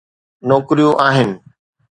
نوڪريون 0.47 0.95
آهن. 1.07 1.29